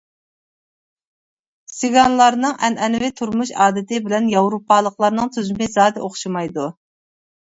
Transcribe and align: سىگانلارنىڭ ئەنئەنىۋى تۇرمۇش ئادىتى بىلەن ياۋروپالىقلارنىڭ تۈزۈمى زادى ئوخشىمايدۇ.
سىگانلارنىڭ 1.73 2.55
ئەنئەنىۋى 2.67 3.09
تۇرمۇش 3.21 3.51
ئادىتى 3.65 4.01
بىلەن 4.07 4.31
ياۋروپالىقلارنىڭ 4.33 5.31
تۈزۈمى 5.37 5.69
زادى 5.75 6.05
ئوخشىمايدۇ. 6.07 6.65